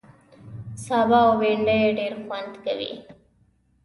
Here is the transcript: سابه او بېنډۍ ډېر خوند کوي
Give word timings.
سابه 0.85 1.17
او 1.25 1.31
بېنډۍ 1.39 1.81
ډېر 1.97 2.13
خوند 2.23 2.53
کوي 2.65 2.91